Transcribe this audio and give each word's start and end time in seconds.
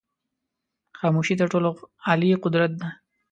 خاموشی 0.99 1.35
تر 1.39 1.47
ټولو 1.53 1.69
عالي 2.05 2.29
قدرت 2.43 2.71
دی. 2.79 2.87